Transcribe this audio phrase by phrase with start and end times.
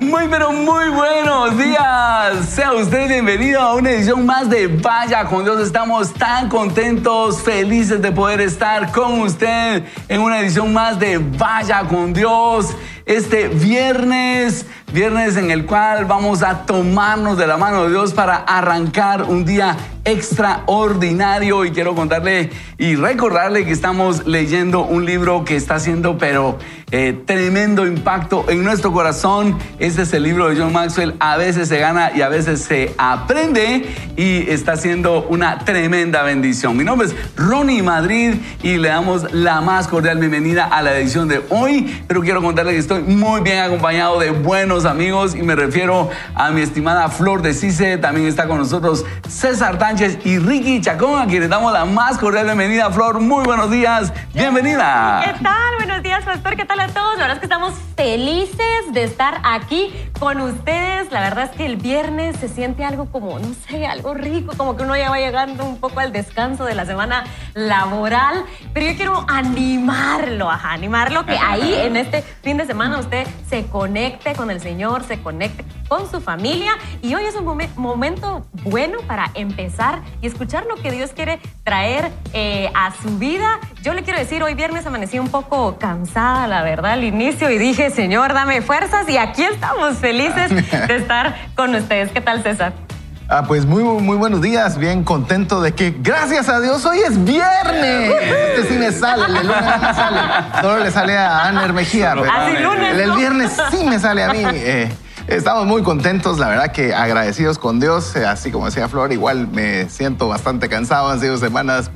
[0.00, 2.48] Muy, pero muy buenos días.
[2.48, 5.60] Sea usted bienvenido a una edición más de Vaya con Dios.
[5.60, 11.84] Estamos tan contentos, felices de poder estar con usted en una edición más de Vaya
[11.84, 12.74] con Dios.
[13.08, 18.36] Este viernes, viernes en el cual vamos a tomarnos de la mano de Dios para
[18.36, 25.56] arrancar un día extraordinario y quiero contarle y recordarle que estamos leyendo un libro que
[25.56, 26.58] está haciendo pero
[26.90, 29.58] eh, tremendo impacto en nuestro corazón.
[29.78, 31.14] Este es el libro de John Maxwell.
[31.20, 33.84] A veces se gana y a veces se aprende
[34.16, 36.76] y está haciendo una tremenda bendición.
[36.76, 41.28] Mi nombre es Ronnie Madrid y le damos la más cordial bienvenida a la edición
[41.28, 42.02] de hoy.
[42.06, 46.50] Pero quiero contarle que estoy muy bien acompañado de buenos amigos y me refiero a
[46.50, 47.98] mi estimada Flor de Cise.
[47.98, 52.46] También está con nosotros César Tánchez y Ricky Chacón, a quienes damos la más cordial
[52.46, 52.90] bienvenida.
[52.90, 54.12] Flor, muy buenos días.
[54.32, 55.22] Bienvenida.
[55.24, 55.76] ¿Qué tal?
[55.76, 56.56] Buenos días, pastor.
[56.56, 56.78] ¿Qué tal?
[56.80, 57.16] a todos.
[57.16, 61.10] La verdad es que estamos felices de estar aquí con ustedes.
[61.10, 64.76] La verdad es que el viernes se siente algo como, no sé, algo rico, como
[64.76, 67.24] que uno ya va llegando un poco al descanso de la semana
[67.54, 68.44] laboral.
[68.72, 73.66] Pero yo quiero animarlo, ajá, animarlo que ahí en este fin de semana usted se
[73.66, 76.72] conecte con el Señor, se conecte con su familia.
[77.02, 77.44] Y hoy es un
[77.76, 83.60] momento bueno para empezar y escuchar lo que Dios quiere traer eh, a su vida.
[83.82, 87.58] Yo le quiero decir, hoy viernes amanecí un poco cansada, la verdad, al inicio y
[87.58, 92.10] dije, Señor, dame fuerzas y aquí estamos felices de estar con ustedes.
[92.10, 92.87] ¿Qué tal, César?
[93.30, 97.22] Ah, pues muy, muy buenos días, bien contento de que, gracias a Dios, hoy es
[97.24, 98.14] viernes.
[98.22, 100.20] Este sí me sale, el lunes no me sale.
[100.62, 103.16] Solo le sale a Aner Mejía, pero el, el ¿no?
[103.16, 104.40] viernes sí me sale a mí.
[104.42, 104.90] Eh,
[105.26, 108.16] estamos muy contentos, la verdad que agradecidos con Dios.
[108.16, 111.90] Eh, así como decía Flor, igual me siento bastante cansado, han sido semanas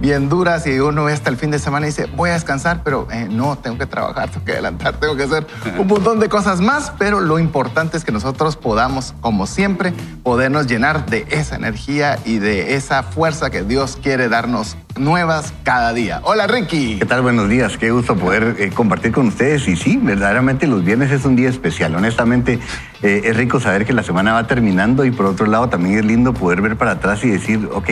[0.00, 2.82] bien duras y uno ve hasta el fin de semana y dice, voy a descansar,
[2.84, 6.28] pero eh, no, tengo que trabajar, tengo que adelantar, tengo que hacer un montón de
[6.28, 9.92] cosas más, pero lo importante es que nosotros podamos, como siempre,
[10.28, 15.94] podernos llenar de esa energía y de esa fuerza que Dios quiere darnos nuevas cada
[15.94, 16.20] día.
[16.24, 16.98] Hola Ricky.
[16.98, 17.22] ¿Qué tal?
[17.22, 17.78] Buenos días.
[17.78, 19.66] Qué gusto poder eh, compartir con ustedes.
[19.68, 21.94] Y sí, verdaderamente los viernes es un día especial.
[21.94, 22.58] Honestamente,
[23.02, 26.04] eh, es rico saber que la semana va terminando y por otro lado también es
[26.04, 27.88] lindo poder ver para atrás y decir, ok,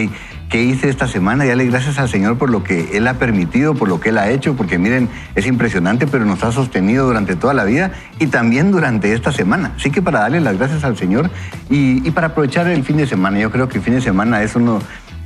[0.49, 1.45] ¿qué hice esta semana?
[1.45, 4.19] Y darle gracias al Señor por lo que Él ha permitido, por lo que Él
[4.19, 8.27] ha hecho, porque miren, es impresionante, pero nos ha sostenido durante toda la vida y
[8.27, 9.75] también durante esta semana.
[9.77, 11.31] Así que para darle las gracias al Señor
[11.71, 14.43] y, y para aprovechar el fin de semana, yo creo que el fin de semana
[14.43, 14.81] es uno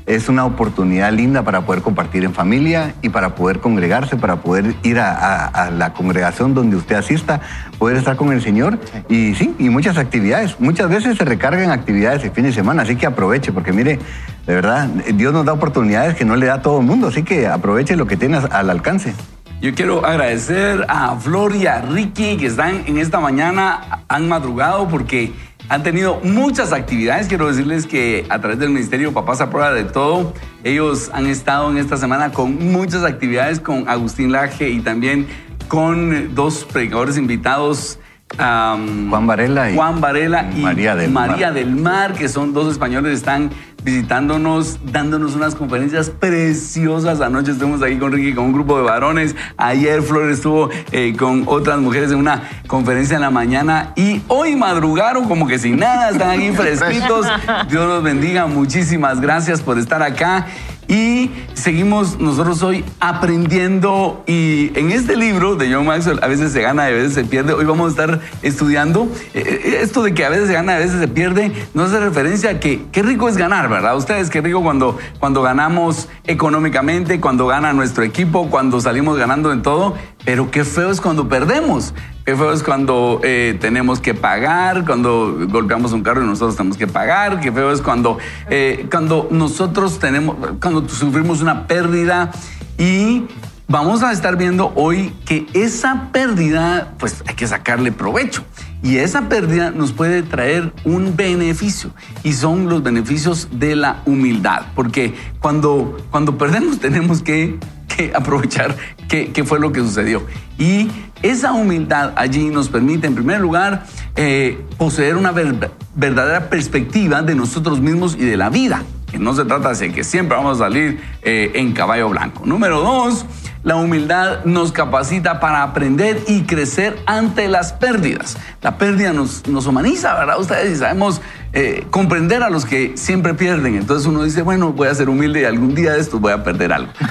[0.07, 4.75] es una oportunidad linda para poder compartir en familia y para poder congregarse, para poder
[4.83, 7.41] ir a, a- a la congregación donde usted asista,
[7.79, 8.79] poder estar con el Señor
[9.09, 10.59] y sí, y muchas actividades.
[10.59, 14.01] Muchas veces se recargan actividades el fin de semana, así que aproveche, porque mire,
[14.49, 17.23] de verdad, Dios nos da oportunidades que no le da a todo el mundo, así
[17.23, 19.15] que aproveche lo que tiene al alcance.
[19.61, 24.89] Yo quiero agradecer a Flor y a Ricky que están en esta mañana, han madrugado
[24.89, 25.33] porque
[25.71, 27.29] han tenido muchas actividades.
[27.29, 31.71] Quiero decirles que a través del Ministerio Papás a Prueba de Todo, ellos han estado
[31.71, 35.29] en esta semana con muchas actividades con Agustín Laje y también
[35.69, 38.01] con dos predicadores invitados.
[38.37, 41.31] Juan Varela y Juan Varela y María del Mar.
[41.31, 43.51] María del Mar, que son dos españoles, están
[43.83, 47.21] visitándonos, dándonos unas conferencias preciosas.
[47.21, 49.35] Anoche estuvimos aquí con Ricky, con un grupo de varones.
[49.57, 53.93] Ayer Flor estuvo eh, con otras mujeres en una conferencia en la mañana.
[53.97, 57.27] Y hoy madrugaron como que sin nada, están aquí fresquitos.
[57.69, 58.47] Dios los bendiga.
[58.47, 60.47] Muchísimas gracias por estar acá.
[60.91, 66.63] Y seguimos nosotros hoy aprendiendo y en este libro de John Maxwell a veces se
[66.63, 67.53] gana a veces se pierde.
[67.53, 70.79] Hoy vamos a estar estudiando eh, eh, esto de que a veces se gana a
[70.81, 71.53] veces se pierde.
[71.75, 73.97] No hace referencia a que qué rico es ganar, ¿verdad?
[73.97, 79.63] Ustedes qué rico cuando, cuando ganamos económicamente, cuando gana nuestro equipo, cuando salimos ganando en
[79.63, 79.95] todo.
[80.25, 81.95] Pero qué feo es cuando perdemos.
[82.25, 86.77] Qué feo es cuando eh, tenemos que pagar, cuando golpeamos un carro y nosotros tenemos
[86.77, 87.41] que pagar.
[87.41, 92.31] Qué feo es cuando, eh, cuando nosotros tenemos, cuando sufrimos una pérdida
[92.79, 93.25] y
[93.67, 98.45] vamos a estar viendo hoy que esa pérdida, pues hay que sacarle provecho.
[98.83, 101.91] Y esa pérdida nos puede traer un beneficio
[102.23, 104.63] y son los beneficios de la humildad.
[104.75, 107.59] Porque cuando, cuando perdemos tenemos que,
[107.95, 108.77] que aprovechar
[109.09, 110.23] qué, qué fue lo que sucedió.
[110.59, 110.89] Y
[111.23, 113.85] esa humildad allí nos permite, en primer lugar,
[114.17, 118.83] eh, poseer una ver- verdadera perspectiva de nosotros mismos y de la vida.
[119.11, 122.47] Que no se trata de que siempre vamos a salir eh, en caballo blanco.
[122.47, 123.27] Número dos,
[123.63, 128.37] la humildad nos capacita para aprender y crecer ante las pérdidas.
[128.63, 130.39] La pérdida nos, nos humaniza, ¿verdad?
[130.39, 131.21] Ustedes sabemos
[131.53, 133.75] eh, comprender a los que siempre pierden.
[133.75, 136.45] Entonces uno dice, bueno, voy a ser humilde y algún día de estos voy a
[136.45, 136.93] perder algo.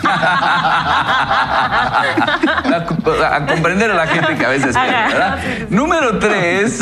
[3.25, 5.39] a, comprender a la gente que a veces pierde, ¿verdad?
[5.69, 6.80] Número tres,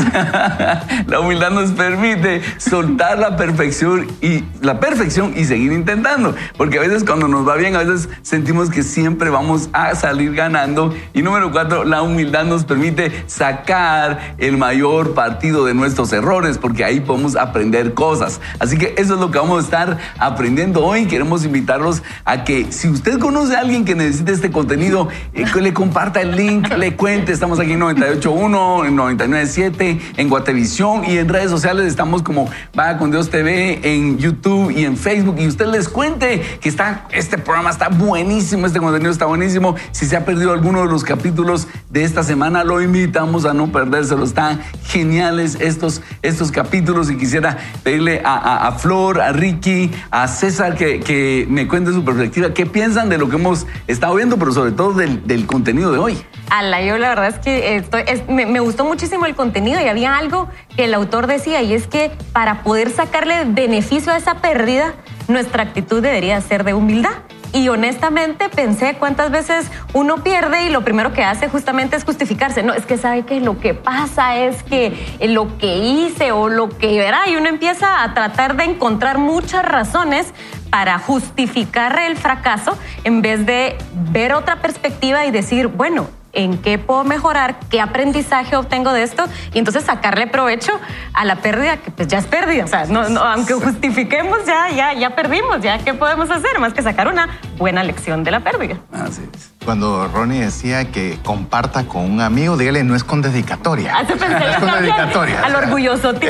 [1.08, 6.36] la humildad nos permite soltar la perfección y la perfección y seguir intentando.
[6.58, 10.36] Porque a veces cuando nos va bien, a veces sentimos que siempre vamos a salir
[10.36, 10.94] ganando.
[11.14, 16.86] Y número cuatro, la humildad nos permite sacar el mayor partido de nuestros errores, porque
[16.86, 17.47] ahí podemos aprender
[17.94, 18.40] cosas.
[18.60, 21.06] Así que eso es lo que vamos a estar aprendiendo hoy.
[21.06, 25.62] Queremos invitarlos a que si usted conoce a alguien que necesite este contenido, eh, que
[25.62, 27.32] le comparta el link, le cuente.
[27.32, 32.98] Estamos aquí en 98.1, en 99.7, en Guatevisión y en redes sociales estamos como Vaya
[32.98, 35.36] con Dios TV, en YouTube y en Facebook.
[35.40, 39.76] Y usted les cuente que está, este programa está buenísimo, este contenido está buenísimo.
[39.92, 43.72] Si se ha perdido alguno de los capítulos de esta semana, lo invitamos a no
[43.72, 44.24] perdérselo.
[44.24, 47.37] Están geniales estos, estos capítulos y quisiera
[47.84, 52.54] pedirle a, Flor, a Ricky, a César que, que, me cuente su perspectiva.
[52.54, 55.98] ¿Qué piensan de lo que hemos estado viendo, pero sobre todo del, del contenido de
[55.98, 56.18] hoy?
[56.50, 60.86] Ala, yo la verdad es que me, gustó muchísimo el contenido y había algo que
[60.86, 64.94] el autor decía y es que para poder sacarle beneficio a esa pérdida,
[65.28, 67.12] nuestra actitud debería ser de humildad.
[67.54, 72.62] Y honestamente pensé cuántas veces uno pierde y lo primero que hace justamente es justificarse.
[72.62, 76.70] No, es que sabe que lo que pasa es que lo que hice o lo
[76.70, 80.34] que verá y uno empieza a tratar de encontrar muchas razones
[80.70, 83.78] para justificar el fracaso en vez de
[84.12, 89.26] ver otra perspectiva y decir, bueno, en qué puedo mejorar, qué aprendizaje obtengo de esto
[89.54, 90.72] y entonces sacarle provecho
[91.14, 92.66] a la pérdida que pues ya es pérdida.
[92.66, 96.82] O sea, no, aunque justifiquemos ya, ya, ya perdimos, ya qué podemos hacer más que
[96.82, 98.78] sacar una buena lección de la pérdida.
[98.92, 99.58] Así es.
[99.68, 103.98] Cuando Ronnie decía que comparta con un amigo, dígale, no es con dedicatoria.
[103.98, 105.42] Ah, no es con dedicatoria.
[105.44, 106.30] Al orgulloso tío,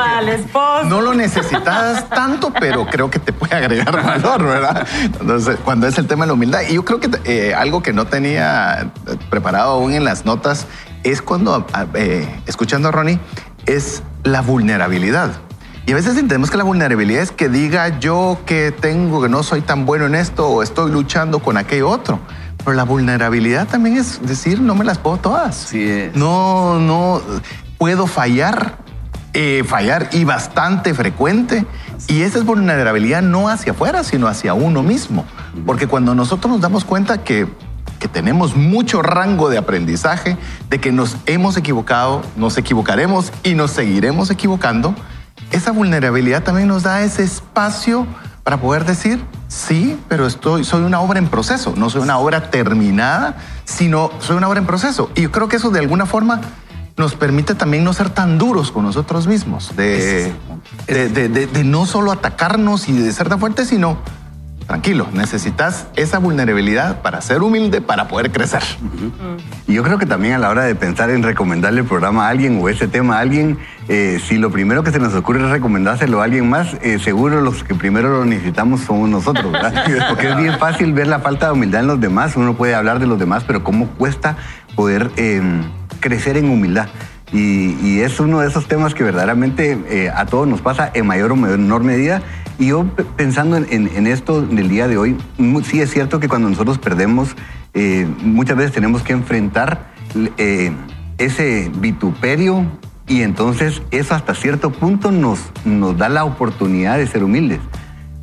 [0.00, 0.84] al esposo.
[0.84, 4.86] No lo necesitas tanto, pero creo que te puede agregar valor, ¿verdad?
[5.02, 6.62] Entonces, cuando es el tema de la humildad.
[6.66, 10.66] Y yo creo que eh, algo que no tenía preparado aún en las notas
[11.02, 13.20] es cuando, eh, escuchando a Ronnie,
[13.66, 15.32] es la vulnerabilidad.
[15.86, 19.42] Y a veces entendemos que la vulnerabilidad es que diga yo que tengo, que no
[19.42, 22.20] soy tan bueno en esto o estoy luchando con aquello otro.
[22.64, 25.54] Pero la vulnerabilidad también es decir, no me las puedo todas.
[25.54, 27.20] Sí No, no,
[27.76, 28.78] puedo fallar,
[29.34, 31.66] eh, fallar y bastante frecuente.
[32.08, 35.26] Y esa es vulnerabilidad no hacia afuera, sino hacia uno mismo.
[35.66, 37.46] Porque cuando nosotros nos damos cuenta que
[38.04, 40.36] que tenemos mucho rango de aprendizaje,
[40.68, 44.94] de que nos hemos equivocado, nos equivocaremos y nos seguiremos equivocando,
[45.52, 48.06] esa vulnerabilidad también nos da ese espacio
[48.42, 52.50] para poder decir, sí, pero estoy, soy una obra en proceso, no soy una obra
[52.50, 55.10] terminada, sino soy una obra en proceso.
[55.14, 56.42] Y yo creo que eso de alguna forma
[56.98, 60.34] nos permite también no ser tan duros con nosotros mismos, de,
[60.86, 63.96] de, de no solo atacarnos y de ser tan fuertes, sino
[64.66, 68.62] tranquilo, necesitas esa vulnerabilidad para ser humilde, para poder crecer.
[69.66, 72.30] Y yo creo que también a la hora de pensar en recomendarle el programa a
[72.30, 73.58] alguien o ese tema a alguien,
[73.88, 77.40] eh, si lo primero que se nos ocurre es recomendárselo a alguien más, eh, seguro
[77.40, 79.84] los que primero lo necesitamos somos nosotros, ¿verdad?
[80.08, 82.98] Porque es bien fácil ver la falta de humildad en los demás, uno puede hablar
[82.98, 84.36] de los demás, pero cómo cuesta
[84.74, 85.62] poder em,
[86.00, 86.88] crecer en humildad.
[87.32, 91.32] Y, es uno de esos temas que verdaderamente eh, a todos nos pasa en mayor
[91.32, 92.22] o menor medida
[92.58, 92.86] y yo
[93.16, 95.16] pensando en, esto del día de hoy,
[95.64, 97.34] sí es cierto que cuando nosotros perdemos,
[97.72, 99.92] eh, muchas veces tenemos que enfrentar
[100.38, 100.72] eh,
[101.18, 102.66] ese vituperio
[103.06, 107.60] y entonces eso hasta cierto punto nos, nos da la oportunidad de ser humildes.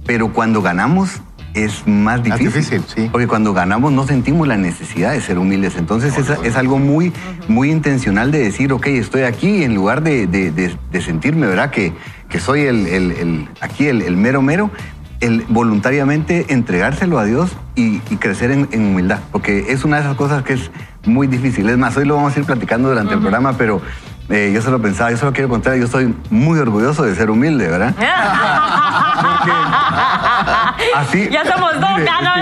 [0.05, 1.21] Pero cuando ganamos
[1.53, 2.81] es más difícil.
[2.87, 3.09] sí.
[3.11, 5.75] Porque cuando ganamos no sentimos la necesidad de ser humildes.
[5.75, 7.11] Entonces es, algo muy,
[7.49, 11.69] muy intencional de decir, ok, estoy aquí en lugar de, de sentirme, ¿verdad?
[11.69, 11.93] Que,
[12.31, 14.71] que soy el, aquí el, mero mero,
[15.19, 20.43] el voluntariamente entregárselo a Dios y, crecer en, humildad, porque es una de esas cosas
[20.43, 20.71] que es
[21.05, 21.69] muy difícil.
[21.69, 23.81] Es más, hoy lo vamos a ir platicando durante el programa, pero
[24.29, 27.67] eh, yo solo pensaba, yo solo quiero contar, yo soy muy orgulloso de ser humilde,
[27.67, 27.93] ¿verdad?
[30.95, 31.29] así.
[31.29, 31.89] Ya somos dos,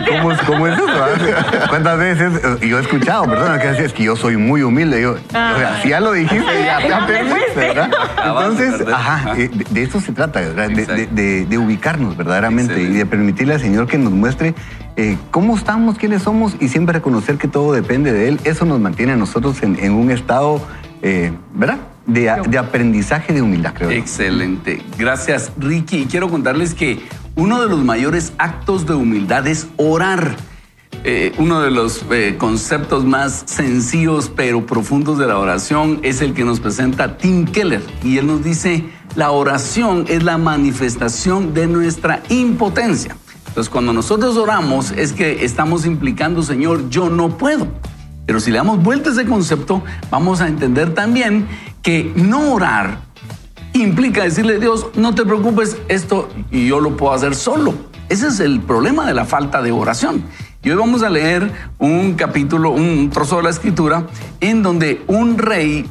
[0.07, 1.67] ¿cómo, ¿Cómo, es eso?
[1.69, 2.41] ¿Cuántas veces?
[2.61, 5.01] Yo he escuchado personas que decían, es que yo soy muy humilde.
[5.01, 7.89] Yo, o sea, si ya lo dijiste, ya, te aprendiste, ¿verdad?
[8.25, 10.69] Entonces, ajá, eh, de, eso se trata, ¿verdad?
[10.69, 14.53] De, de, ubicarnos verdaderamente y de permitirle al Señor que nos muestre
[14.95, 18.39] eh, cómo estamos, quiénes somos y siempre reconocer que todo depende de Él.
[18.43, 20.61] Eso nos mantiene a nosotros en, en un estado
[21.01, 21.77] eh, ¿verdad?
[22.05, 23.91] De, aprendizaje de humildad, creo.
[23.91, 24.81] Excelente.
[24.97, 25.99] Gracias, Ricky.
[25.99, 26.99] Y quiero contarles que
[27.35, 30.35] uno de los mayores actos de humildad es orar.
[31.03, 36.33] eh, uno de los eh, conceptos más sencillos pero profundos de la oración es el
[36.33, 37.81] que nos presenta Tim Keller.
[38.03, 38.83] Y él nos dice,
[39.15, 43.15] la oración es la manifestación de nuestra impotencia.
[43.47, 47.67] Entonces, cuando nosotros oramos es que estamos implicando, Señor, yo no puedo.
[48.25, 49.81] Pero si le damos vuelta a ese concepto,
[50.11, 51.47] vamos a entender también
[51.81, 53.08] que no orar
[53.81, 57.73] implica decirle a Dios, no te preocupes, esto yo lo puedo hacer solo.
[58.09, 60.23] Ese es el problema de la falta de oración.
[60.63, 64.07] Y hoy vamos a leer un capítulo, un trozo de la escritura,
[64.41, 65.85] en donde un rey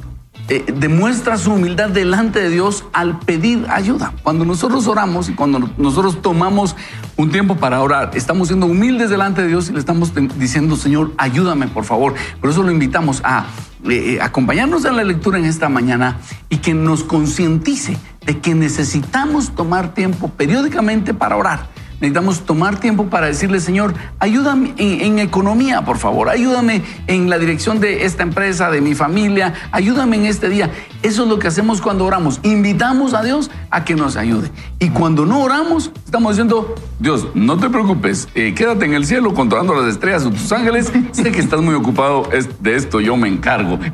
[0.51, 4.15] eh, demuestra su humildad delante de Dios al pedir ayuda.
[4.23, 6.75] Cuando nosotros oramos y cuando nosotros tomamos
[7.17, 11.13] un tiempo para orar, estamos siendo humildes delante de Dios y le estamos diciendo, Señor,
[11.19, 12.15] ayúdame por favor.
[12.41, 13.45] Por eso lo invitamos a
[13.91, 16.19] eh, eh, acompañarnos en la lectura en esta mañana
[16.49, 23.07] y que nos concientice de que necesitamos tomar tiempo periódicamente para orar Necesitamos tomar tiempo
[23.07, 28.71] para decirle, Señor, ayúdame en, economía, por favor, ayúdame en la dirección de esta empresa,
[28.71, 30.71] de mi familia, ayúdame en este día.
[31.03, 32.39] Eso es lo que hacemos cuando oramos.
[32.45, 34.51] Invitamos a Dios a que nos ayude.
[34.79, 39.35] Y cuando no oramos, estamos diciendo, Dios, no te preocupes, eh, quédate en el cielo
[39.35, 40.93] controlando las estrellas o tus ángeles.
[41.11, 42.29] Sé que estás muy ocupado
[42.61, 43.79] de esto, yo me encargo.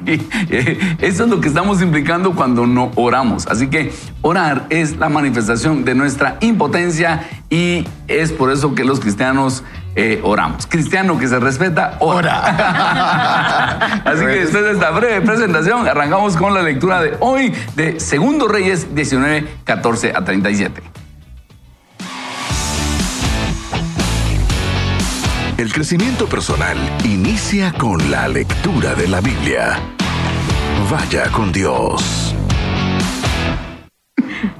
[0.51, 3.47] Eh, eso es lo que estamos implicando cuando no oramos.
[3.47, 8.99] Así que orar es la manifestación de nuestra impotencia y es por eso que los
[8.99, 9.63] cristianos
[9.95, 10.67] eh, oramos.
[10.67, 12.41] Cristiano que se respeta, ora.
[14.05, 18.49] Así que después de esta breve presentación, arrancamos con la lectura de hoy de Segundo
[18.49, 20.83] Reyes 19, 14 a 37.
[25.57, 29.79] El crecimiento personal inicia con la lectura de la Biblia.
[30.91, 32.35] Vaya con Dios.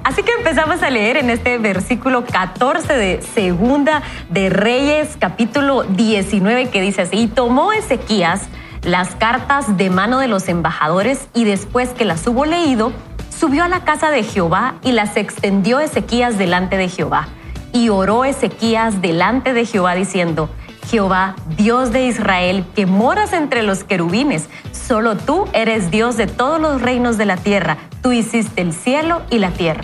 [0.05, 6.69] Así que empezamos a leer en este versículo 14 de Segunda de Reyes, capítulo 19,
[6.69, 8.43] que dice así, y tomó Ezequías
[8.83, 12.91] las cartas de mano de los embajadores y después que las hubo leído,
[13.35, 17.27] subió a la casa de Jehová y las extendió Ezequías delante de Jehová.
[17.73, 20.51] Y oró Ezequías delante de Jehová diciendo,
[20.85, 26.61] Jehová, Dios de Israel, que moras entre los querubines, solo tú eres Dios de todos
[26.61, 29.83] los reinos de la tierra, tú hiciste el cielo y la tierra.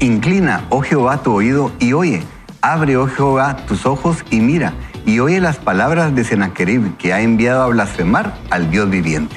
[0.00, 2.22] Inclina, oh Jehová, tu oído y oye,
[2.62, 4.72] abre, oh Jehová, tus ojos y mira,
[5.04, 9.36] y oye las palabras de Sennacherib, que ha enviado a blasfemar al Dios viviente.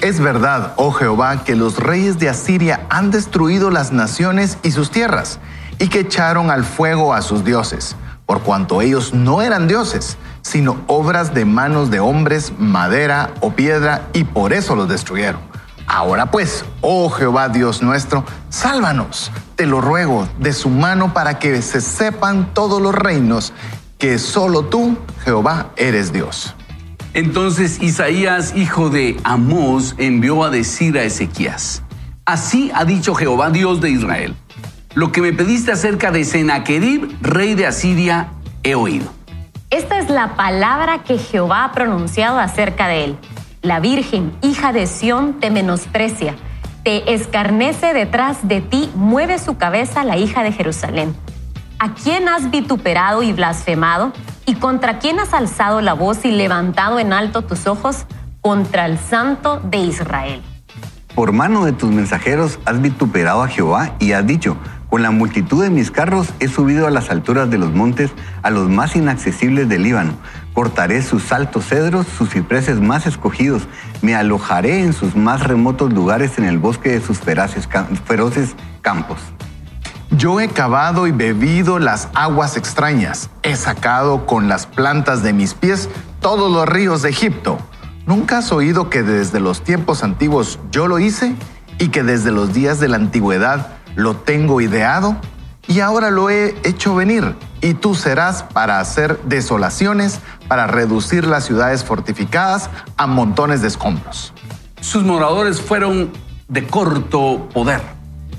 [0.00, 4.90] Es verdad, oh Jehová, que los reyes de Asiria han destruido las naciones y sus
[4.90, 5.38] tierras,
[5.78, 7.96] y que echaron al fuego a sus dioses
[8.30, 14.06] por cuanto ellos no eran dioses, sino obras de manos de hombres, madera o piedra,
[14.12, 15.40] y por eso los destruyeron.
[15.88, 21.60] Ahora pues, oh Jehová Dios nuestro, sálvanos, te lo ruego, de su mano para que
[21.60, 23.52] se sepan todos los reinos
[23.98, 26.54] que solo tú, Jehová, eres Dios.
[27.14, 31.82] Entonces Isaías, hijo de Amós, envió a decir a Ezequías,
[32.26, 34.36] así ha dicho Jehová Dios de Israel
[34.94, 38.28] lo que me pediste acerca de Sennacherib, rey de Asiria,
[38.62, 39.10] he oído.
[39.70, 43.16] Esta es la palabra que Jehová ha pronunciado acerca de él.
[43.62, 46.34] La Virgen, hija de Sión, te menosprecia,
[46.82, 51.14] te escarnece detrás de ti, mueve su cabeza la hija de Jerusalén.
[51.78, 54.12] ¿A quién has vituperado y blasfemado?
[54.44, 58.06] ¿Y contra quién has alzado la voz y levantado en alto tus ojos?
[58.40, 60.42] Contra el Santo de Israel.
[61.14, 64.56] Por mano de tus mensajeros has vituperado a Jehová y has dicho,
[64.90, 68.10] con la multitud de mis carros he subido a las alturas de los montes,
[68.42, 70.14] a los más inaccesibles del Líbano.
[70.52, 73.62] Cortaré sus altos cedros, sus cipreses más escogidos.
[74.02, 77.68] Me alojaré en sus más remotos lugares en el bosque de sus feroces,
[78.04, 79.20] feroces campos.
[80.10, 83.30] Yo he cavado y bebido las aguas extrañas.
[83.44, 85.88] He sacado con las plantas de mis pies
[86.20, 87.58] todos los ríos de Egipto.
[88.06, 91.36] ¿Nunca has oído que desde los tiempos antiguos yo lo hice
[91.78, 95.16] y que desde los días de la antigüedad lo tengo ideado
[95.68, 101.44] y ahora lo he hecho venir, y tú serás para hacer desolaciones, para reducir las
[101.44, 104.32] ciudades fortificadas a montones de escombros.
[104.80, 106.10] Sus moradores fueron
[106.48, 107.82] de corto poder,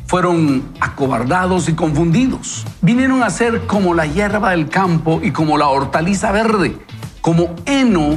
[0.08, 2.66] fueron acobardados y confundidos.
[2.82, 6.76] Vinieron a ser como la hierba del campo y como la hortaliza verde,
[7.22, 8.16] como heno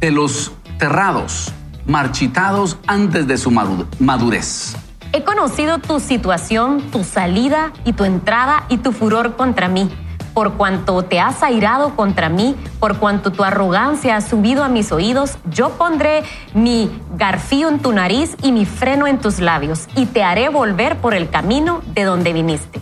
[0.00, 1.52] de los terrados,
[1.86, 4.76] marchitados antes de su madurez.
[5.10, 9.90] He conocido tu situación, tu salida y tu entrada y tu furor contra mí.
[10.34, 14.92] Por cuanto te has airado contra mí, por cuanto tu arrogancia ha subido a mis
[14.92, 20.04] oídos, yo pondré mi garfío en tu nariz y mi freno en tus labios, y
[20.06, 22.78] te haré volver por el camino de donde viniste.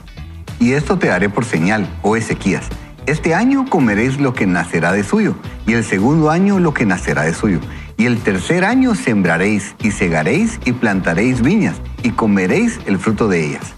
[0.58, 2.68] Y esto te haré por señal, oh Ezequías
[3.06, 7.22] Este año comeréis lo que nacerá de suyo, y el segundo año lo que nacerá
[7.22, 7.60] de suyo.
[7.98, 13.46] Y el tercer año sembraréis, y segaréis, y plantaréis viñas, y comeréis el fruto de
[13.46, 13.74] ellas.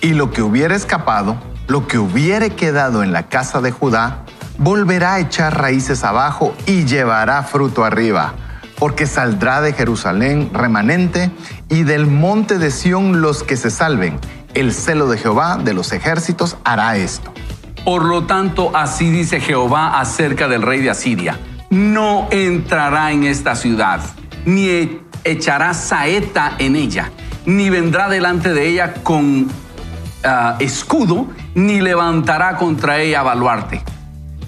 [0.00, 1.36] Y lo que hubiera escapado,
[1.68, 4.24] lo que hubiere quedado en la casa de Judá,
[4.58, 8.34] volverá a echar raíces abajo y llevará fruto arriba,
[8.78, 11.30] porque saldrá de Jerusalén remanente
[11.68, 14.18] y del monte de Sión los que se salven.
[14.54, 17.32] El celo de Jehová de los ejércitos hará esto.
[17.84, 21.38] Por lo tanto, así dice Jehová acerca del rey de Asiria.
[21.70, 24.00] No entrará en esta ciudad,
[24.44, 27.12] ni e- echará saeta en ella,
[27.46, 29.46] ni vendrá delante de ella con
[30.24, 33.84] ah, escudo, ni levantará contra ella baluarte.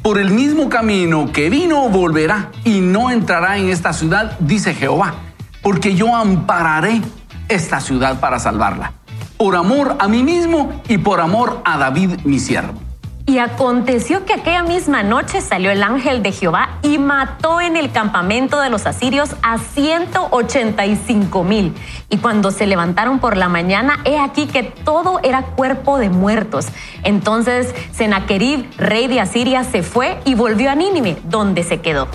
[0.02, 5.14] Por el mismo camino que vino volverá y no entrará en esta ciudad, dice Jehová,
[5.62, 7.02] porque yo ampararé
[7.48, 8.94] esta ciudad para salvarla,
[9.36, 12.81] por amor a mí mismo y por amor a David mi siervo.
[13.24, 17.92] Y aconteció que aquella misma noche salió el ángel de Jehová y mató en el
[17.92, 21.72] campamento de los asirios a 185 mil.
[22.10, 26.66] Y cuando se levantaron por la mañana, he aquí que todo era cuerpo de muertos.
[27.04, 32.08] Entonces Sennacherib, rey de Asiria, se fue y volvió a Nínive, donde se quedó.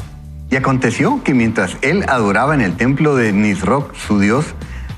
[0.50, 4.46] Y aconteció que mientras él adoraba en el templo de Nisroch, su dios,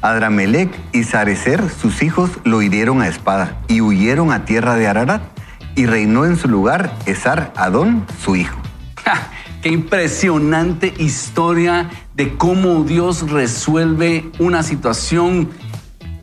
[0.02, 5.22] Adramelech y Sarecer, sus hijos, lo hirieron a espada y huyeron a tierra de Ararat,
[5.80, 8.60] y reinó en su lugar Esar Adón, su hijo.
[9.62, 15.50] Qué impresionante historia de cómo Dios resuelve una situación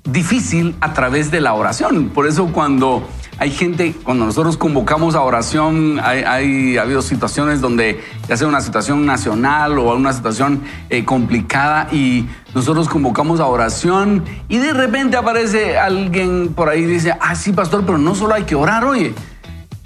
[0.05, 2.11] difícil a través de la oración.
[2.11, 3.09] Por eso cuando
[3.39, 8.49] hay gente, cuando nosotros convocamos a oración, hay, hay- ha habido situaciones donde ya sea
[8.49, 10.61] una situación nacional o una situación
[10.91, 16.87] eh, complicada y nosotros convocamos a oración y de repente aparece alguien por ahí y
[16.87, 19.15] dice, ah, sí, pastor, pero no solo hay que orar, oye.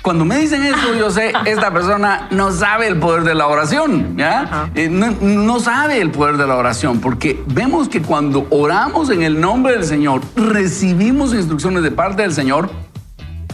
[0.03, 4.17] Cuando me dicen eso, yo sé, esta persona no sabe el poder de la oración,
[4.17, 4.71] ¿ya?
[4.75, 9.23] Eh, no, no sabe el poder de la oración, porque vemos que cuando oramos en
[9.23, 12.71] el nombre del Señor, recibimos instrucciones de parte del Señor,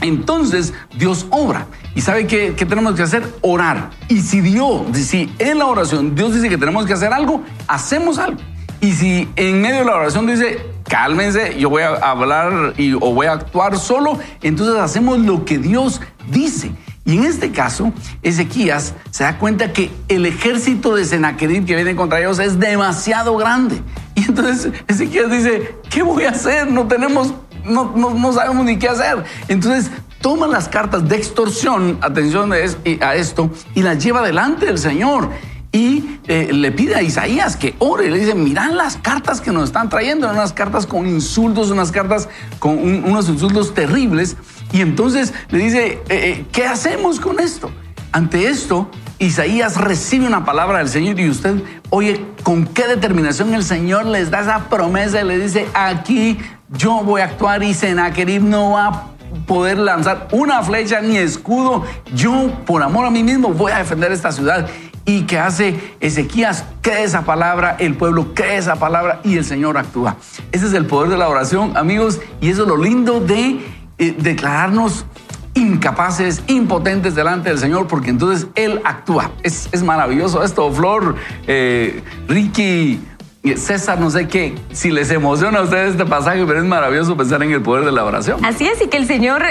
[0.00, 1.66] entonces Dios obra.
[1.96, 3.26] ¿Y sabe qué, qué tenemos que hacer?
[3.40, 3.90] Orar.
[4.08, 8.18] Y si Dios, si en la oración Dios dice que tenemos que hacer algo, hacemos
[8.18, 8.40] algo.
[8.80, 13.12] Y si en medio de la oración dice, cálmense, yo voy a hablar y, o
[13.12, 16.72] voy a actuar solo, entonces hacemos lo que Dios dice.
[17.04, 21.94] Y en este caso, Ezequías se da cuenta que el ejército de Sennacherib que viene
[21.94, 23.80] contra ellos es demasiado grande.
[24.16, 26.68] Y entonces Ezequías dice, ¿qué voy a hacer?
[26.68, 27.32] No tenemos
[27.68, 29.24] no, no, no sabemos ni qué hacer.
[29.48, 35.30] Entonces toma las cartas de extorsión, atención a esto, y las lleva delante del Señor.
[35.72, 38.10] Y eh, le pide a Isaías que ore.
[38.10, 42.28] Le dice, mirad las cartas que nos están trayendo, unas cartas con insultos, unas cartas
[42.58, 44.36] con un- unos insultos terribles.
[44.72, 47.70] Y entonces le dice, eh, eh, ¿qué hacemos con esto?
[48.12, 51.56] Ante esto, Isaías recibe una palabra del Señor y usted
[51.90, 56.38] oye con qué determinación el Señor les da esa promesa y le dice, aquí
[56.70, 59.06] yo voy a actuar y Sennacherib no va a
[59.46, 61.84] poder lanzar una flecha ni escudo.
[62.14, 64.66] Yo, por amor a mí mismo, voy a defender esta ciudad.
[65.08, 66.64] ¿Y qué hace Ezequías?
[66.82, 70.16] Cree esa palabra, el pueblo cree esa palabra y el Señor actúa.
[70.50, 73.60] Ese es el poder de la oración, amigos, y eso es lo lindo de
[73.98, 75.06] eh, declararnos
[75.54, 79.30] incapaces, impotentes delante del Señor, porque entonces Él actúa.
[79.44, 81.14] Es, es maravilloso esto, Flor,
[81.46, 83.00] eh, Ricky,
[83.44, 87.16] eh, César, no sé qué, si les emociona a ustedes este pasaje, pero es maravilloso
[87.16, 88.44] pensar en el poder de la oración.
[88.44, 89.44] Así es, y que el Señor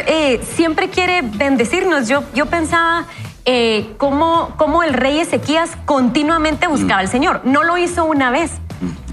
[0.53, 2.09] siempre quiere bendecirnos.
[2.09, 3.05] Yo, yo pensaba
[3.45, 7.41] eh, cómo, cómo el rey Ezequías continuamente buscaba al Señor.
[7.43, 8.51] No lo hizo una vez.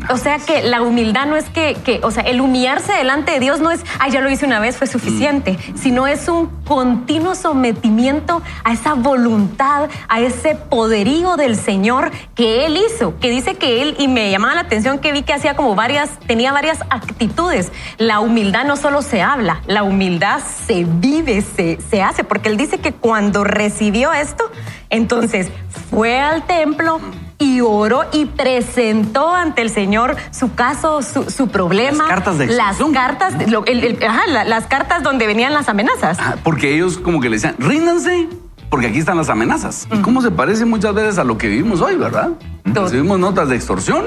[0.08, 3.40] O sea que la humildad no es que, que, o sea, el humillarse delante de
[3.40, 7.34] Dios no es, ay, ya lo hice una vez, fue suficiente, sino es un continuo
[7.34, 13.82] sometimiento a esa voluntad, a ese poderío del Señor que Él hizo, que dice que
[13.82, 17.70] Él, y me llamaba la atención que vi que hacía como varias, tenía varias actitudes.
[17.98, 22.56] La humildad no solo se habla, la humildad se vive, se, se hace, porque Él
[22.56, 24.50] dice que cuando recibió esto,
[24.90, 25.50] entonces
[25.90, 27.00] fue al templo,
[27.42, 32.04] y oró y presentó ante el Señor su caso, su, su problema.
[32.04, 35.68] Las cartas de Las cartas, lo- el- el- ajá, la- las cartas donde venían las
[35.68, 36.18] amenazas.
[36.20, 38.28] Ah, Porque ellos como que le decían, ríndanse,
[38.70, 39.86] porque aquí están las amenazas.
[39.92, 42.30] ¿Y cómo se parece muchas veces a lo que vivimos hoy, verdad?
[42.64, 44.04] Recibimos notas de extorsión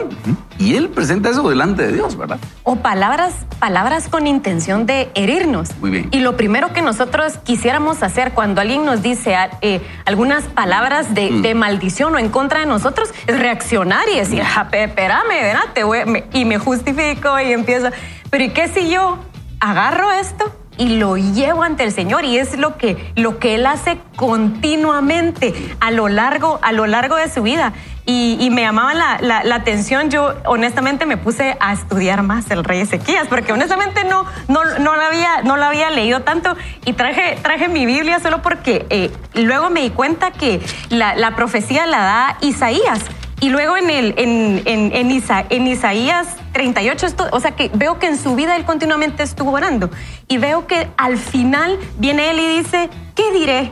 [0.58, 2.40] y él presenta eso delante de Dios, ¿verdad?
[2.64, 5.76] O palabras, palabras con intención de herirnos.
[5.82, 6.08] Muy bien.
[6.12, 11.14] Y lo primero que nosotros quisiéramos hacer cuando alguien nos dice ah, eh, algunas palabras
[11.14, 11.42] de, Mm.
[11.42, 15.64] de maldición o en contra de nosotros es reaccionar y decir, "Ah, espérame, ¿verdad?
[15.74, 17.90] Te voy- me- y me justifico y empiezo.
[18.30, 19.18] Pero ¿y qué si yo
[19.60, 20.46] agarro esto
[20.78, 25.76] y lo llevo ante el Señor y es lo que, lo que Él hace continuamente
[25.80, 27.74] a lo largo, a lo largo de su vida.
[28.08, 32.82] Y, me llamaba la, la, atención, yo honestamente me puse a estudiar más el rey
[32.82, 37.40] Ezequías, porque honestamente no, no, no, la, había, no la había leído tanto y traje,
[37.42, 41.98] traje mi Biblia solo porque eh, luego me di cuenta que la, la profecía la
[41.98, 43.00] da Isaías.
[43.46, 48.00] Y luego en, el, en, en, en, en Isaías 38, esto, o sea que veo
[48.00, 49.92] que en su vida él continuamente estuvo orando.
[50.28, 53.70] Y veo que al final viene él y dice, ¿qué diré?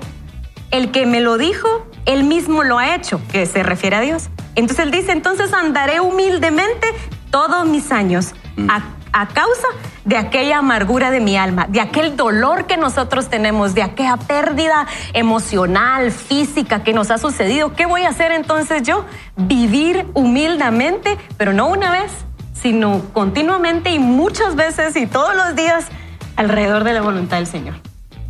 [0.69, 4.29] El que me lo dijo, él mismo lo ha hecho, que se refiere a Dios.
[4.53, 6.87] Entonces él dice, entonces andaré humildemente
[7.31, 8.35] todos mis años.
[8.57, 8.69] Mm.
[8.69, 9.67] A, a causa
[10.05, 14.87] de aquella amargura de mi alma, de aquel dolor que nosotros tenemos, de aquella pérdida
[15.13, 17.73] emocional, física que nos ha sucedido.
[17.73, 19.05] ¿Qué voy a hacer entonces yo?
[19.37, 22.11] Vivir humildemente, pero no una vez,
[22.53, 25.87] sino continuamente y muchas veces y todos los días
[26.35, 27.75] alrededor de la voluntad del Señor.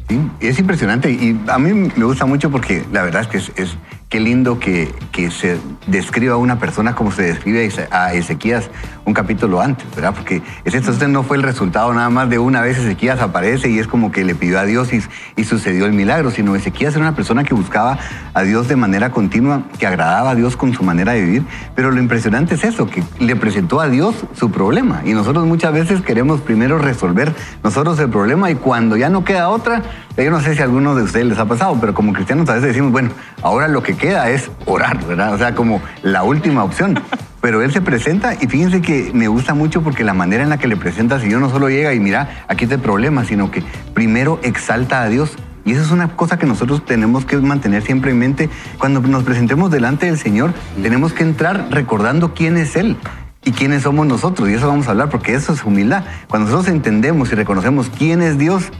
[0.09, 3.77] Sí, es impresionante y a mí me gusta mucho porque la verdad es que es
[4.13, 8.69] qué lindo que, que, se describa a una persona como se describe a Ezequías
[9.05, 10.13] un capítulo antes, ¿verdad?
[10.13, 13.79] Porque ese entonces no fue el resultado nada más de una vez Ezequías aparece y
[13.79, 15.01] es como que le pidió a Dios y,
[15.43, 17.97] sucedió el milagro, sino Ezequías era una persona que buscaba
[18.35, 21.43] a Dios de manera continua, que agradaba a Dios con su manera de vivir,
[21.75, 25.73] pero lo impresionante es eso, que le presentó a Dios su problema y nosotros muchas
[25.73, 29.81] veces queremos primero resolver nosotros el problema y cuando ya no queda otra,
[30.15, 32.53] yo no sé si a alguno de ustedes les ha pasado, pero como cristianos a
[32.53, 33.09] veces decimos, bueno,
[33.43, 35.33] ahora lo que queda es orar, ¿verdad?
[35.33, 36.99] O sea, como la última opción.
[37.41, 40.57] Pero él se presenta y fíjense que me gusta mucho porque la manera en la
[40.57, 43.51] que le presenta, si yo no solo llega y mira, aquí está el problema, sino
[43.51, 43.61] que
[43.93, 45.35] primero exalta a Dios.
[45.65, 48.49] Y eso es una cosa que nosotros tenemos que mantener siempre en mente.
[48.77, 52.95] Cuando nos presentemos delante del Señor, tenemos que entrar recordando quién es Él
[53.43, 54.49] y quiénes somos nosotros.
[54.49, 56.05] Y eso vamos a hablar porque eso es humildad.
[56.29, 58.71] Cuando nosotros entendemos y reconocemos quién es Dios,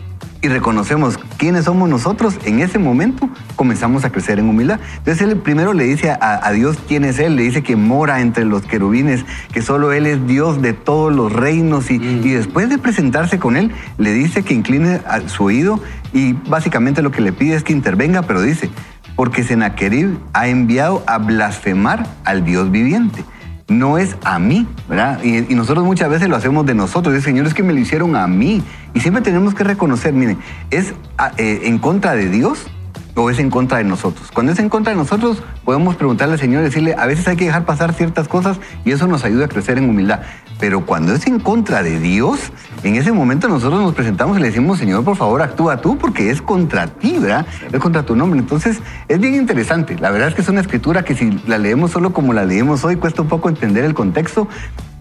[0.44, 4.78] y reconocemos quiénes somos nosotros, en ese momento comenzamos a crecer en humildad.
[4.98, 8.44] Entonces él primero le dice a, Dios quién es Él, le dice que mora entre
[8.44, 12.28] los querubines, que solo Él es Dios de todos los reinos y, mm.
[12.28, 15.80] y después de presentarse con Él, le dice que incline a su oído
[16.12, 18.70] y básicamente lo que le pide es que intervenga, pero dice,
[19.16, 23.24] porque Senaquerib ha enviado a blasfemar al Dios viviente
[23.68, 25.24] no es a mí, ¿verdad?
[25.24, 27.14] Y, nosotros muchas veces lo hacemos de nosotros.
[27.14, 28.62] Dice, Señor, es que me lo hicieron a mí.
[28.94, 30.38] Y siempre tenemos que reconocer, miren,
[30.70, 32.68] ¿es ah, eh, en contra de Dios
[33.16, 34.32] o es en contra de nosotros?
[34.32, 37.46] Cuando es en contra de nosotros, podemos preguntarle al Señor, decirle, a veces hay que
[37.46, 40.22] dejar pasar ciertas cosas y eso nos ayuda a crecer en humildad.
[40.60, 42.52] Pero cuando es en contra de Dios,
[42.84, 46.30] en ese momento nosotros nos presentamos y le decimos, Señor, por favor, actúa tú, porque
[46.30, 47.46] es contra ti, ¿verdad?
[47.72, 48.40] Es contra tu nombre.
[48.40, 49.98] Entonces, es bien interesante.
[50.00, 52.84] La verdad es que es una escritura que si la leemos solo como la leemos
[52.86, 54.48] hoy, cuesta un poco entender el contexto,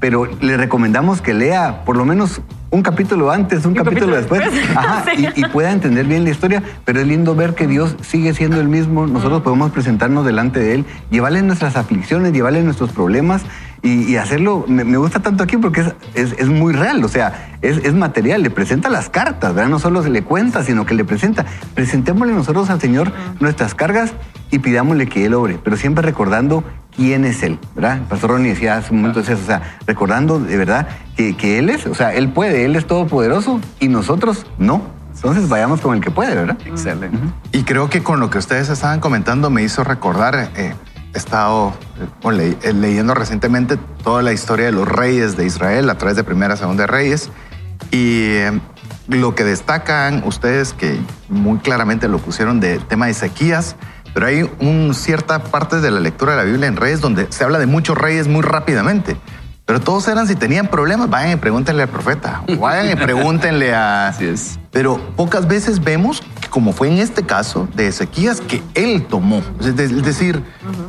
[0.00, 2.40] pero le recomendamos que lea por lo menos
[2.72, 4.42] un capítulo antes, un, capítulo, después,
[5.36, 8.68] y, pueda entender bien la historia, pero es lindo ver que Dios sigue siendo el
[8.68, 13.42] mismo, nosotros podemos presentarnos delante de Él, llevarle nuestras aflicciones, llevarle nuestros problemas
[13.82, 15.80] y, hacerlo, me, gusta tanto aquí porque
[16.14, 19.68] es, es, muy real, o sea, es, material, le presenta las cartas, ¿verdad?
[19.68, 21.44] No solo se le cuenta, sino que le presenta.
[21.74, 24.12] Presentémosle nosotros al Señor nuestras cargas
[24.52, 26.62] y pidámosle que Él obre, pero siempre recordando
[26.94, 27.98] quién es Él, ¿verdad?
[27.98, 31.58] El pastor Ronnie decía hace un momento eso, o sea, recordando de verdad que, que
[31.58, 34.82] Él es, o sea, Él puede, Él es todopoderoso y nosotros no.
[35.14, 36.56] Entonces vayamos con el que puede, ¿verdad?
[36.64, 37.16] Excelente.
[37.52, 40.74] Y creo que con lo que ustedes estaban comentando me hizo recordar, eh,
[41.14, 41.74] he estado
[42.30, 46.24] eh, eh, leyendo recientemente toda la historia de los reyes de Israel a través de
[46.24, 47.30] Primera y Segunda Reyes
[47.90, 48.38] y
[49.08, 53.76] lo que destacan ustedes, que muy claramente lo pusieron de tema de sequías,
[54.14, 57.44] pero hay una cierta parte de la lectura de la Biblia en Reyes donde se
[57.44, 59.16] habla de muchos reyes muy rápidamente.
[59.64, 64.08] Pero todos eran, si tenían problemas, vayan y pregúntenle al profeta, vayan y pregúntenle a...
[64.08, 64.58] Así es.
[64.72, 69.40] Pero pocas veces vemos, como fue en este caso de Ezequías, que él tomó.
[69.60, 70.42] Es decir,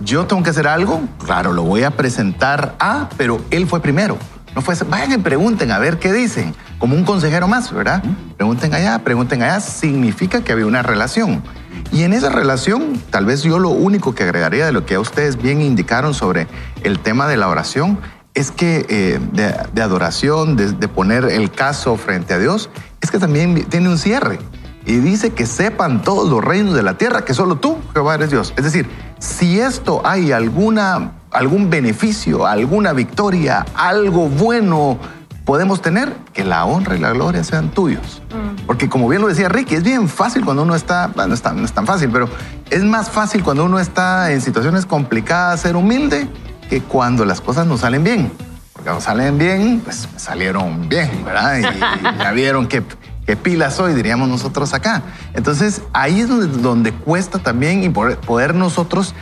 [0.04, 4.18] yo tengo que hacer algo, claro, lo voy a presentar a, pero él fue primero.
[4.56, 8.04] No fue, vayan y pregunten a ver qué dicen, como un consejero más, ¿verdad?
[8.38, 11.44] Pregunten allá, pregunten allá, significa que había una relación.
[11.92, 15.42] Y en esa relación, tal vez yo lo único que agregaría de lo que ustedes
[15.42, 16.48] bien indicaron sobre
[16.84, 18.00] el tema de la oración,
[18.34, 22.70] es que eh, de, adoración, de, poner el caso frente a Dios,
[23.02, 24.40] es que también tiene un cierre.
[24.86, 28.32] Y dice que sepan todos los reinos de la tierra que solo tú, Jehová, eres
[28.32, 28.54] Dios.
[28.58, 35.00] Es decir, si esto hay alguna, algún beneficio, alguna victoria, algo bueno
[35.46, 38.22] podemos tener, que la honra y la gloria sean tuyos.
[38.30, 38.66] Mm.
[38.66, 41.66] Porque como bien lo decía Ricky, es bien fácil cuando uno está, no, está, no
[41.66, 42.30] es tan fácil, pero
[42.70, 46.28] es más fácil cuando uno está en situaciones complicadas ser humilde
[46.70, 48.32] que cuando las cosas no salen bien.
[48.72, 51.60] Porque cuando salen bien, pues salieron bien, ¿verdad?
[51.60, 51.62] Y
[52.20, 52.84] ya vieron que,
[53.26, 53.94] ¿Qué pila soy?
[53.94, 55.02] Diríamos nosotros acá.
[55.34, 59.16] Entonces, ahí es donde, donde cuesta también y poder, poder nosotros,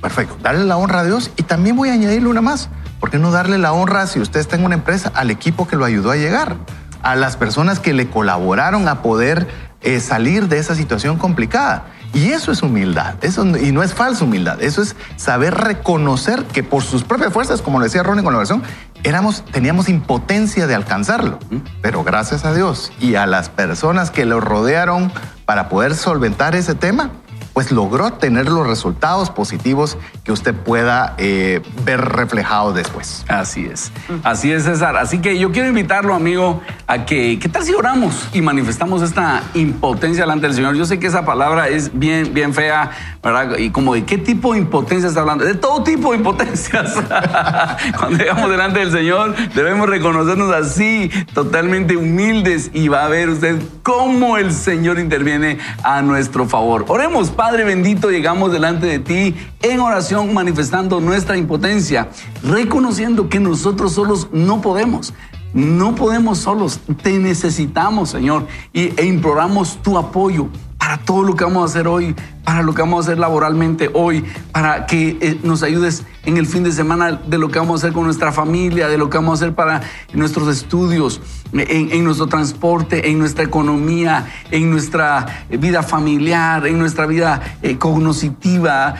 [0.00, 2.68] perfecto, darle la honra a Dios y también voy a añadirle una más.
[3.00, 5.74] ¿Por qué no darle la honra, si usted está en una empresa, al equipo que
[5.74, 6.56] lo ayudó a llegar?
[7.02, 9.48] A las personas que le colaboraron a poder
[9.80, 11.86] eh, salir de esa situación complicada.
[12.12, 16.64] Y eso es humildad, eso, y no es falsa humildad, eso es saber reconocer que
[16.64, 18.64] por sus propias fuerzas, como lo decía Ronnie con la versión,
[19.04, 21.38] éramos, teníamos impotencia de alcanzarlo.
[21.80, 25.12] Pero gracias a Dios y a las personas que lo rodearon
[25.46, 27.10] para poder solventar ese tema,
[27.52, 33.24] pues logró tener los resultados positivos que usted pueda eh, ver reflejados después.
[33.28, 34.96] Así es, así es César.
[34.96, 39.42] Así que yo quiero invitarlo, amigo, a que, ¿qué tal si oramos y manifestamos esta
[39.54, 40.74] impotencia delante del Señor?
[40.74, 42.90] Yo sé que esa palabra es bien, bien fea,
[43.22, 43.58] ¿verdad?
[43.58, 45.44] Y como de qué tipo de impotencia está hablando.
[45.44, 46.94] De todo tipo de impotencias.
[47.98, 53.60] Cuando llegamos delante del Señor, debemos reconocernos así, totalmente humildes, y va a ver usted
[53.82, 56.84] cómo el Señor interviene a nuestro favor.
[56.88, 62.10] Oremos, Padre bendito, llegamos delante de ti en oración manifestando nuestra impotencia,
[62.42, 65.14] reconociendo que nosotros solos no podemos.
[65.54, 70.48] No podemos solos, te necesitamos, Señor, y, e imploramos tu apoyo
[70.90, 73.90] para todo lo que vamos a hacer hoy, para lo que vamos a hacer laboralmente
[73.94, 77.74] hoy, para que eh, nos ayudes en el fin de semana de lo que vamos
[77.74, 79.82] a hacer con nuestra familia, de lo que vamos a hacer para
[80.14, 81.20] nuestros estudios,
[81.52, 88.96] en, nuestro transporte, en nuestra economía, en nuestra vida familiar, en nuestra vida eh, cognitiva.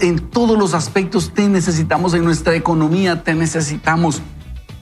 [0.00, 4.22] en todos los aspectos te necesitamos, en nuestra economía te necesitamos.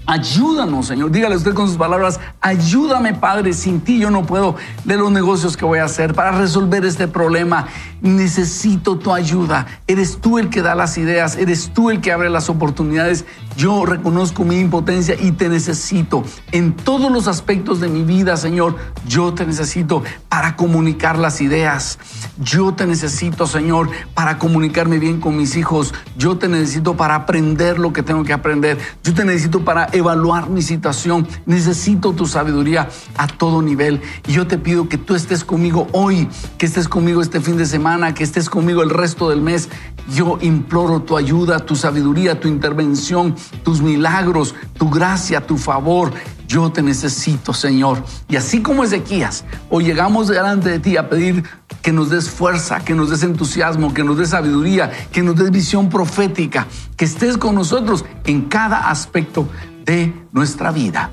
[0.07, 1.13] Ayúdanos, Señor.
[1.13, 5.57] Dígale usted con sus palabras, ayúdame, Padre, sin ti yo no puedo de los negocios
[5.57, 7.69] que voy a hacer para resolver este problema.
[8.01, 9.67] Necesito tu ayuda.
[9.87, 13.25] Eres tú el que da las ideas, eres tú el que abre las oportunidades.
[13.57, 18.77] Yo reconozco mi impotencia y te necesito en todos los aspectos de mi vida, Señor.
[19.07, 21.99] Yo te necesito para comunicar las ideas.
[22.39, 25.93] Yo te necesito, Señor, para comunicarme bien con mis hijos.
[26.17, 28.79] Yo te necesito para aprender lo que tengo que aprender.
[29.05, 31.29] Yo te necesito para evaluar mi situación.
[31.45, 32.89] Necesito tu sabiduría
[33.19, 34.01] a todo nivel.
[34.27, 37.67] Y yo te pido que tú estés conmigo hoy, que estés conmigo este fin de
[37.67, 39.69] semana, que estés conmigo el resto del mes.
[40.13, 46.13] Yo imploro tu ayuda, tu sabiduría, tu intervención, tus milagros, tu gracia, tu favor.
[46.47, 48.05] Yo te necesito, Señor.
[48.29, 51.45] Y así como Ezequías, hoy llegamos delante de ti a pedir
[51.81, 55.51] que nos des fuerza, que nos des entusiasmo, que nos des sabiduría, que nos des
[55.51, 59.49] visión profética, que estés con nosotros en cada aspecto
[59.85, 61.11] de nuestra vida.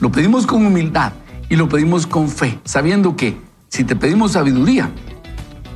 [0.00, 1.12] Lo pedimos con humildad
[1.48, 4.90] y lo pedimos con fe, sabiendo que si te pedimos sabiduría,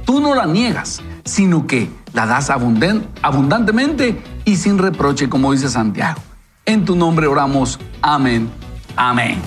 [0.05, 6.23] tú no la niegas, sino que la das abundantemente y sin reproche, como dice Santiago.
[6.65, 7.79] En tu nombre oramos.
[8.01, 8.49] Amén.
[8.97, 9.43] Amén.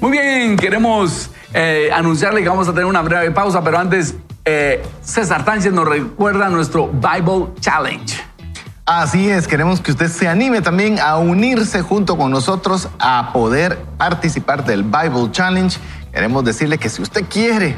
[0.00, 4.82] Muy bien, queremos eh, anunciarle que vamos a tener una breve pausa, pero antes eh,
[5.02, 8.16] César Tánchez nos recuerda nuestro Bible Challenge.
[8.86, 13.78] Así es, queremos que usted se anime también a unirse junto con nosotros a poder
[13.98, 15.78] participar del Bible Challenge.
[16.12, 17.76] Queremos decirle que si usted quiere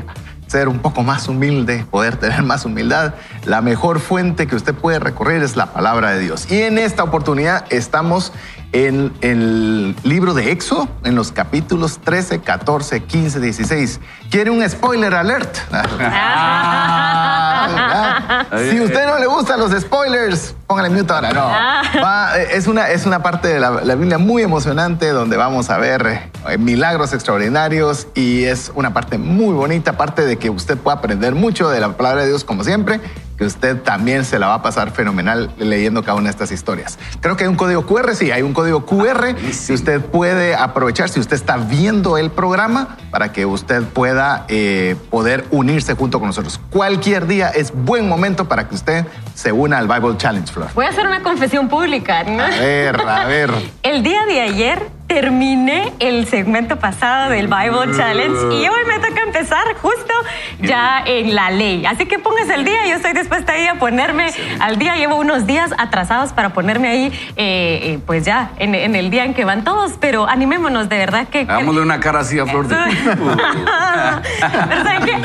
[0.53, 3.15] ser un poco más humilde, poder tener más humildad,
[3.47, 6.47] la mejor fuente que usted puede recorrer es la palabra de Dios.
[6.51, 8.35] Y en esta oportunidad estamos
[8.73, 14.01] en el libro de Éxodo, en los capítulos 13, 14, 15, 16.
[14.31, 15.57] ¿Quiere un spoiler alert?
[17.65, 21.33] Ah, si a usted no le gustan los spoilers, póngale mute ahora.
[21.33, 22.37] No.
[22.37, 26.31] Eh, es, una, es una parte de la, Biblia muy emocionante donde vamos a ver
[26.49, 31.37] eh, milagros extraordinarios y es una parte muy bonita, parte de que usted pueda aprender
[31.37, 33.01] mucho de la palabra de Dios como siempre
[33.43, 36.97] que usted también se la va a pasar fenomenal leyendo cada una de estas historias.
[37.19, 41.09] Creo que hay un código QR, sí, hay un código QR que usted puede aprovechar
[41.09, 46.29] si usted está viendo el programa para que usted pueda eh, poder unirse junto con
[46.29, 46.61] nosotros.
[46.71, 50.69] Cualquier día es buen momento para que usted se una al Bible Challenge, Flor.
[50.75, 52.23] Voy a hacer una confesión pública.
[52.23, 52.45] ¿no?
[52.45, 53.51] A ver, a ver.
[53.83, 59.21] el día de ayer terminé el segmento pasado del Bible Challenge y hoy me toca
[59.23, 60.15] empezar justo
[60.59, 61.85] ya en la ley.
[61.85, 64.97] Así que póngase el día, yo estoy dispuesta ahí a ponerme al día.
[64.97, 69.35] Llevo unos días atrasados para ponerme ahí, eh, eh, pues ya en, el día en
[69.35, 71.41] que van todos, pero animémonos de verdad que.
[71.41, 72.77] Hagámosle una cara así a Flor de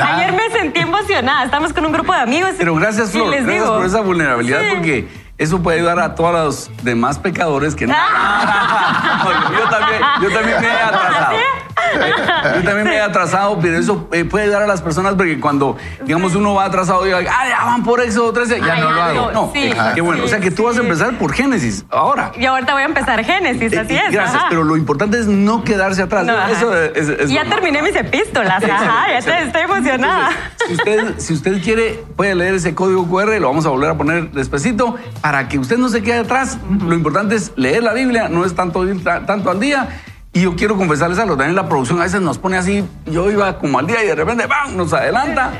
[0.02, 1.46] Ayer me sentí emocionada.
[1.46, 2.50] Estamos con un grupo de amigos.
[2.58, 3.30] Pero gracias, Flor.
[3.30, 7.94] Gracias por esa vulnerabilidad porque eso puede ayudar a todos los demás pecadores que no.
[9.58, 11.36] yo, también, yo también me he atrasado.
[12.56, 15.76] Yo también me he atrasado, pero eso eh, puede dar a las personas porque cuando,
[16.04, 18.90] digamos, uno va atrasado y diga, ah, ya van por Éxodo 13, ya Ay, no
[18.90, 19.30] lo hago.
[19.32, 19.70] no, sí.
[19.94, 20.24] qué bueno.
[20.24, 22.32] O sea que tú vas a empezar por Génesis ahora.
[22.36, 24.12] Y ahorita voy a empezar Génesis, Eh, así eh, es.
[24.12, 24.46] Gracias, ajá.
[24.50, 26.24] pero lo importante es no quedarse atrás.
[26.24, 30.30] No, eso es, es ya terminé mis epístolas, ajá, ya te- estoy emocionada.
[30.66, 33.94] Si usted, si usted quiere, puede leer ese código QR, lo vamos a volver a
[33.96, 36.58] poner despacito para que usted no se quede atrás.
[36.86, 39.88] Lo importante es leer la Biblia, no es tanto ir tanto al día.
[40.38, 43.58] Y yo quiero confesarles algo, también la producción a veces nos pone así, yo iba
[43.58, 44.76] como al día y de repente ¡bam!
[44.76, 45.50] nos adelanta.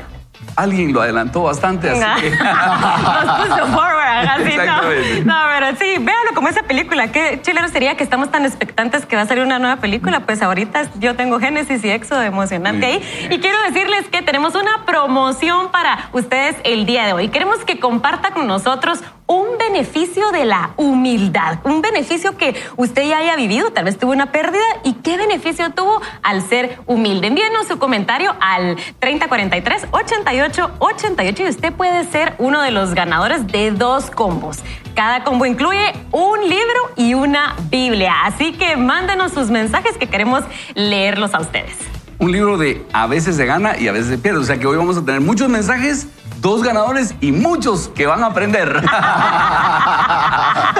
[0.55, 2.29] Alguien lo adelantó bastante, así que...
[3.25, 5.25] Nos puso forward, así no.
[5.25, 7.11] No, pero sí, véanlo como esa película.
[7.11, 10.21] Qué chileno sería que estamos tan expectantes que va a salir una nueva película.
[10.21, 13.27] Pues ahorita yo tengo Génesis y Éxodo emocionante ahí.
[13.29, 17.27] Y quiero decirles que tenemos una promoción para ustedes el día de hoy.
[17.27, 23.19] Queremos que comparta con nosotros un beneficio de la humildad, un beneficio que usted ya
[23.19, 27.27] haya vivido, tal vez tuvo una pérdida y qué beneficio tuvo al ser humilde.
[27.27, 33.45] Envíenos su comentario al 3043 88 88 y usted puede ser uno de los ganadores
[33.45, 34.57] de dos combos.
[34.95, 40.43] Cada combo incluye un libro y una Biblia, así que mándenos sus mensajes que queremos
[40.73, 41.77] leerlos a ustedes.
[42.19, 44.39] Un libro de a veces se gana y a veces se pierde.
[44.39, 46.07] O sea que hoy vamos a tener muchos mensajes,
[46.41, 48.73] dos ganadores y muchos que van a aprender.
[48.83, 48.89] vamos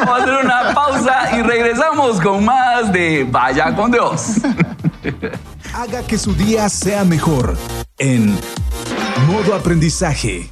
[0.10, 4.34] a hacer una pausa y regresamos con más de Vaya con Dios.
[5.74, 7.58] Haga que su día sea mejor
[7.98, 8.38] en
[9.28, 10.50] modo aprendizaje.